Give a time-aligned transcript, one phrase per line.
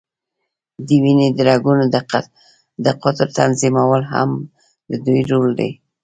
[0.87, 1.83] د وینې د رګونو
[2.85, 4.29] د قطر تنظیمول هم
[4.89, 5.71] د دوی رول دی.